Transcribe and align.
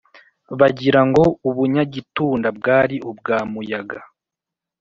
bagira 0.59 1.01
ngo: 1.09 1.23
u 1.49 1.51
bunyagitunda 1.55 2.47
bwari 2.57 2.95
ubwa 3.09 3.37
muyaga: 3.51 3.99